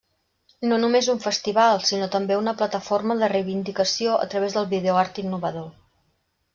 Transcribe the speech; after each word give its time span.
No 0.69 0.79
només 0.83 1.09
un 1.13 1.21
festival, 1.25 1.83
sinó 1.91 2.09
també 2.17 2.39
una 2.41 2.55
plataforma 2.63 3.19
de 3.23 3.31
reivindicació 3.37 4.19
a 4.27 4.29
través 4.35 4.59
del 4.61 4.71
videoart 4.77 5.25
innovador. 5.29 5.75